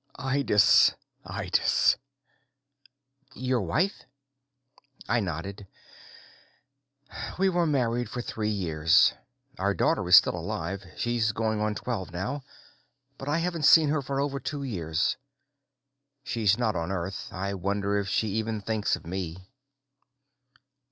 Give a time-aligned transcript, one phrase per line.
[0.17, 0.95] Ydis,
[1.27, 1.95] Ydis!
[3.35, 4.05] "Your wife?"
[5.07, 5.67] I nodded.
[7.37, 9.13] "We were only married for three years.
[9.59, 12.41] My daughter is still alive; she's going on twelve now.
[13.19, 15.17] But I haven't seen her for over two years.
[16.23, 17.27] She's not on Earth.
[17.31, 19.51] I wonder if she even thinks of me."